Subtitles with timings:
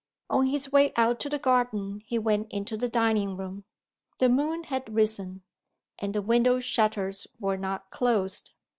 [0.31, 3.65] On his way out to the garden, he went into the dining room.
[4.17, 5.43] The moon had risen;
[5.99, 8.49] and the window shutters were not closed.